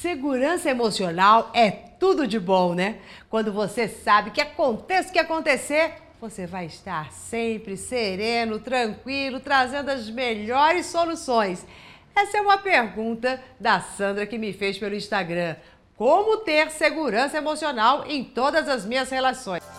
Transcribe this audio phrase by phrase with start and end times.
[0.00, 2.98] Segurança emocional é tudo de bom, né?
[3.28, 9.90] Quando você sabe que aconteça o que acontecer, você vai estar sempre sereno, tranquilo, trazendo
[9.90, 11.66] as melhores soluções.
[12.14, 15.56] Essa é uma pergunta da Sandra que me fez pelo Instagram.
[15.96, 19.77] Como ter segurança emocional em todas as minhas relações?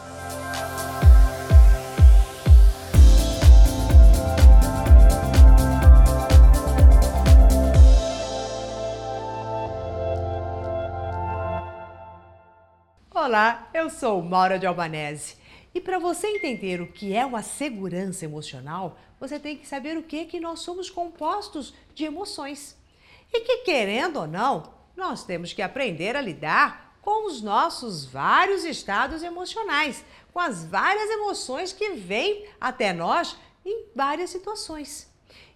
[13.29, 15.35] Olá, eu sou Maura de Albanese.
[15.71, 20.01] E para você entender o que é uma segurança emocional, você tem que saber o
[20.01, 22.75] que que nós somos compostos de emoções.
[23.31, 28.65] E que querendo ou não, nós temos que aprender a lidar com os nossos vários
[28.65, 35.07] estados emocionais, com as várias emoções que vêm até nós em várias situações.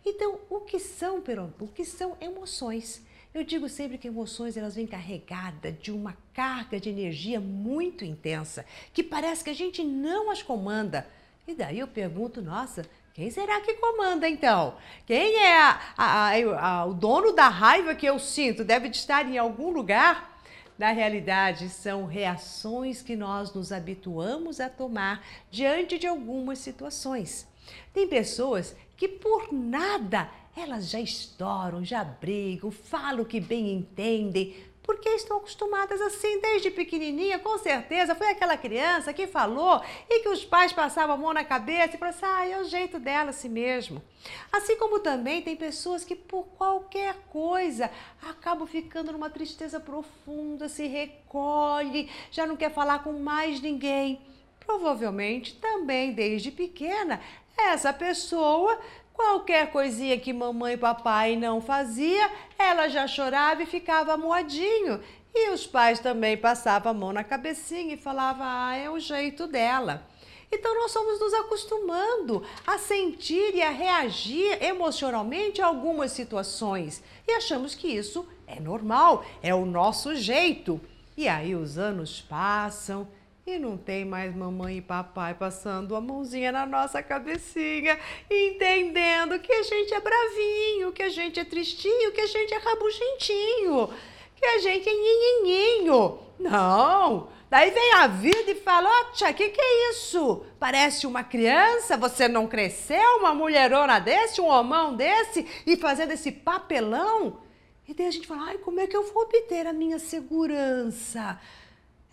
[0.05, 1.23] Então, o que são,
[1.59, 3.01] o que são emoções?
[3.33, 8.63] Eu digo sempre que emoções elas vêm carregadas de uma carga de energia muito intensa,
[8.93, 11.07] que parece que a gente não as comanda.
[11.47, 14.75] E daí eu pergunto, nossa, quem será que comanda então?
[15.05, 18.63] Quem é a, a, a, o dono da raiva que eu sinto?
[18.63, 20.32] Deve estar em algum lugar?
[20.77, 27.47] Na realidade, são reações que nós nos habituamos a tomar diante de algumas situações.
[27.93, 35.09] Tem pessoas que por nada elas já estouram, já brigam, falam que bem entendem, porque
[35.09, 38.13] estão acostumadas assim desde pequenininha, com certeza.
[38.13, 41.97] Foi aquela criança que falou e que os pais passavam a mão na cabeça e
[41.97, 44.03] falaram assim: ah, é o jeito dela assim mesmo.
[44.51, 47.89] Assim como também tem pessoas que, por qualquer coisa,
[48.21, 54.21] acabam ficando numa tristeza profunda, se recolhe, já não quer falar com mais ninguém.
[54.59, 57.19] Provavelmente também desde pequena,
[57.57, 58.79] essa pessoa
[59.13, 64.99] Qualquer coisinha que mamãe e papai não fazia, ela já chorava e ficava moadinho.
[65.33, 69.47] E os pais também passavam a mão na cabecinha e falavam: ah, é o jeito
[69.47, 70.05] dela.
[70.51, 77.31] Então nós somos nos acostumando a sentir e a reagir emocionalmente a algumas situações e
[77.31, 80.79] achamos que isso é normal, é o nosso jeito.
[81.17, 83.07] E aí os anos passam
[83.45, 87.99] e não tem mais mamãe e papai passando a mãozinha na nossa cabecinha,
[88.31, 92.57] entendendo que a gente é bravinho, que a gente é tristinho, que a gente é
[92.57, 93.89] rabugentinho,
[94.33, 96.19] que a gente é nhinhinhinho.
[96.39, 97.27] Não!
[97.49, 100.45] Daí vem a vida e fala: Ó, tia, o que, que é isso?
[100.57, 106.31] Parece uma criança, você não cresceu, uma mulherona desse, um homão desse, e fazendo esse
[106.31, 107.41] papelão.
[107.85, 111.39] E daí a gente fala: ai, como é que eu vou obter a minha segurança?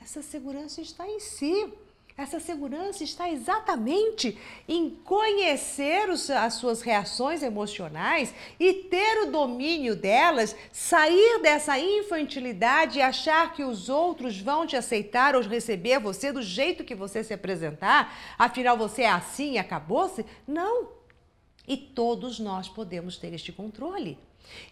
[0.00, 1.72] Essa segurança está em si.
[2.16, 4.36] Essa segurança está exatamente
[4.68, 12.98] em conhecer os, as suas reações emocionais e ter o domínio delas, sair dessa infantilidade
[12.98, 17.24] e achar que os outros vão te aceitar ou receber você do jeito que você
[17.24, 20.26] se apresentar, afinal você é assim e acabou-se.
[20.46, 20.88] Não!
[21.66, 24.18] E todos nós podemos ter este controle.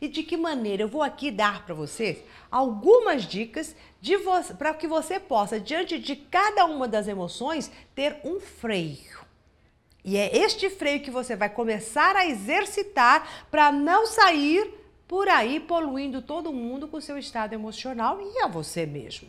[0.00, 0.82] E de que maneira?
[0.82, 2.18] Eu vou aqui dar para vocês
[2.50, 3.74] algumas dicas
[4.56, 9.18] para que você possa, diante de cada uma das emoções, ter um freio.
[10.04, 14.72] E é este freio que você vai começar a exercitar para não sair
[15.06, 19.28] por aí poluindo todo mundo com seu estado emocional e a você mesmo.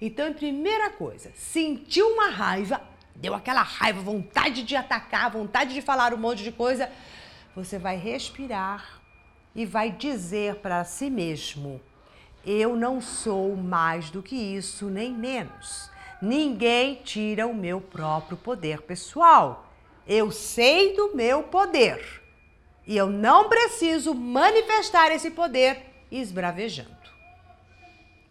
[0.00, 2.82] Então, primeira coisa, sentiu uma raiva,
[3.14, 6.90] deu aquela raiva, vontade de atacar, vontade de falar um monte de coisa,
[7.54, 9.01] você vai respirar
[9.54, 11.80] e vai dizer para si mesmo:
[12.44, 15.90] Eu não sou mais do que isso, nem menos.
[16.20, 19.68] Ninguém tira o meu próprio poder pessoal.
[20.06, 22.22] Eu sei do meu poder
[22.86, 26.90] e eu não preciso manifestar esse poder esbravejando.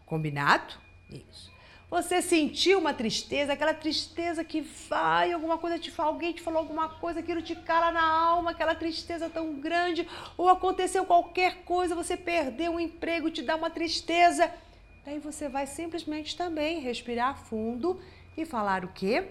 [0.05, 0.73] Combinado?
[1.09, 1.50] Isso.
[1.91, 6.59] Você sentiu uma tristeza, aquela tristeza que vai, alguma coisa te fala, alguém te falou
[6.59, 10.07] alguma coisa, aquilo te cala na alma, aquela tristeza tão grande,
[10.37, 14.49] ou aconteceu qualquer coisa, você perdeu um emprego, te dá uma tristeza.
[15.03, 17.99] Daí você vai simplesmente também respirar fundo
[18.37, 19.27] e falar o quê?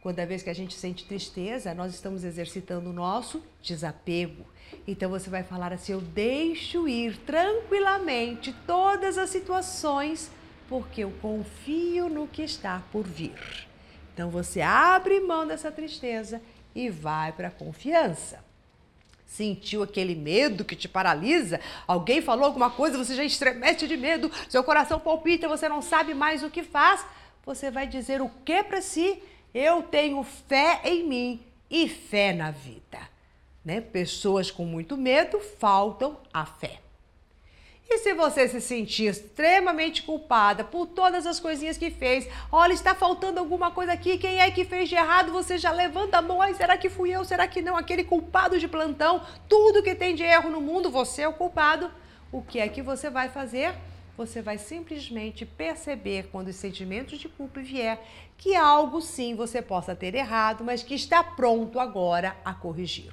[0.00, 4.46] Quando vez que a gente sente tristeza, nós estamos exercitando o nosso desapego.
[4.86, 10.30] Então você vai falar assim: eu deixo ir tranquilamente todas as situações
[10.68, 13.34] porque eu confio no que está por vir.
[14.12, 16.40] Então você abre mão dessa tristeza
[16.74, 18.44] e vai para a confiança.
[19.26, 21.60] Sentiu aquele medo que te paralisa?
[21.86, 26.14] Alguém falou alguma coisa, você já estremece de medo, seu coração palpita, você não sabe
[26.14, 27.04] mais o que faz.
[27.44, 29.22] Você vai dizer o que para si?
[29.52, 31.40] Eu tenho fé em mim
[31.70, 32.98] e fé na vida.
[33.64, 33.80] Né?
[33.80, 36.85] Pessoas com muito medo faltam a fé.
[37.88, 42.96] E se você se sentir extremamente culpada por todas as coisinhas que fez, olha, está
[42.96, 45.32] faltando alguma coisa aqui, quem é que fez de errado?
[45.32, 47.24] Você já levanta a mão, ai, será que fui eu?
[47.24, 47.76] Será que não?
[47.76, 51.88] Aquele culpado de plantão, tudo que tem de erro no mundo, você é o culpado.
[52.32, 53.72] O que é que você vai fazer?
[54.16, 58.02] Você vai simplesmente perceber quando os sentimentos de culpa vier
[58.36, 63.12] que algo sim você possa ter errado, mas que está pronto agora a corrigir.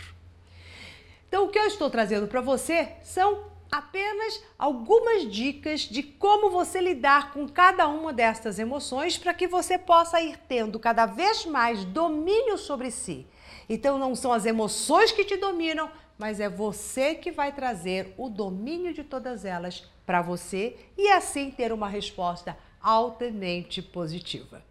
[1.28, 6.80] Então, o que eu estou trazendo para você são apenas algumas dicas de como você
[6.80, 11.84] lidar com cada uma destas emoções para que você possa ir tendo cada vez mais
[11.84, 13.26] domínio sobre si.
[13.68, 15.90] Então, não são as emoções que te dominam,
[16.20, 21.50] mas é você que vai trazer o domínio de todas elas para você e assim
[21.50, 24.64] ter uma resposta altamente positiva.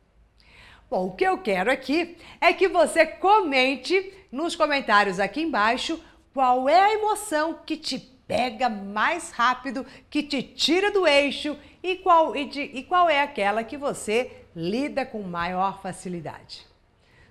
[0.88, 6.00] Bom, o que eu quero aqui é que você comente nos comentários aqui embaixo
[6.32, 11.96] qual é a emoção que te pega mais rápido, que te tira do eixo e
[11.96, 16.66] qual, e, de, e qual é aquela que você lida com maior facilidade.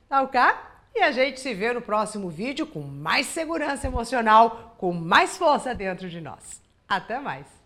[0.10, 0.42] Tá ok?
[0.94, 5.74] E a gente se vê no próximo vídeo com mais segurança emocional, com mais força
[5.74, 6.62] dentro de nós.
[6.88, 7.61] Até mais!